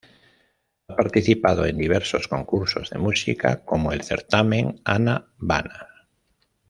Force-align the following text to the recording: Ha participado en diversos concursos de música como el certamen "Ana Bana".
Ha 0.87 0.95
participado 0.95 1.63
en 1.67 1.77
diversos 1.77 2.27
concursos 2.27 2.89
de 2.89 2.97
música 2.97 3.63
como 3.63 3.91
el 3.93 4.01
certamen 4.01 4.81
"Ana 4.83 5.27
Bana". 5.37 5.89